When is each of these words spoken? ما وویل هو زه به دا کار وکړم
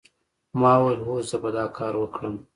ما 0.59 0.73
وویل 0.79 1.01
هو 1.07 1.15
زه 1.29 1.37
به 1.41 1.49
دا 1.57 1.65
کار 1.77 1.93
وکړم 1.97 2.35